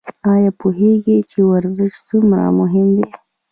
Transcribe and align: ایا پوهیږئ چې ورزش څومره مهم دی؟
ایا 0.31 0.51
پوهیږئ 0.59 1.19
چې 1.29 1.39
ورزش 1.49 1.93
څومره 2.09 2.45
مهم 2.59 2.87
دی؟ 2.95 3.05